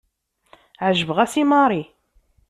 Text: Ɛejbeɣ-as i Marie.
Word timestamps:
Ɛejbeɣ-as 0.87 1.33
i 1.41 1.43
Marie. 1.49 1.87